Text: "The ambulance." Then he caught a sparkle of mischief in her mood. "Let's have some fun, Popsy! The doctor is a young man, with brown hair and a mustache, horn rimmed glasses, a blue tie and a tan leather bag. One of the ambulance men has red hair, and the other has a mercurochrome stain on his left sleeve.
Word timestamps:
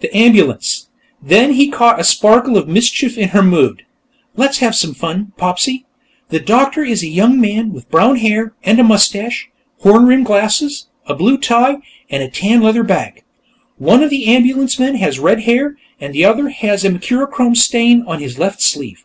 "The 0.00 0.12
ambulance." 0.16 0.88
Then 1.22 1.52
he 1.52 1.68
caught 1.68 2.00
a 2.00 2.02
sparkle 2.02 2.56
of 2.56 2.66
mischief 2.66 3.16
in 3.16 3.28
her 3.28 3.40
mood. 3.40 3.84
"Let's 4.34 4.58
have 4.58 4.74
some 4.74 4.94
fun, 4.94 5.30
Popsy! 5.36 5.84
The 6.30 6.40
doctor 6.40 6.82
is 6.84 7.04
a 7.04 7.06
young 7.06 7.40
man, 7.40 7.72
with 7.72 7.88
brown 7.88 8.16
hair 8.16 8.52
and 8.64 8.80
a 8.80 8.82
mustache, 8.82 9.48
horn 9.82 10.06
rimmed 10.06 10.26
glasses, 10.26 10.88
a 11.06 11.14
blue 11.14 11.38
tie 11.38 11.76
and 12.10 12.20
a 12.20 12.28
tan 12.28 12.62
leather 12.62 12.82
bag. 12.82 13.22
One 13.78 14.02
of 14.02 14.10
the 14.10 14.26
ambulance 14.26 14.76
men 14.76 14.96
has 14.96 15.20
red 15.20 15.42
hair, 15.42 15.76
and 16.00 16.12
the 16.12 16.24
other 16.24 16.48
has 16.48 16.84
a 16.84 16.90
mercurochrome 16.90 17.54
stain 17.54 18.02
on 18.08 18.18
his 18.18 18.40
left 18.40 18.60
sleeve. 18.60 19.04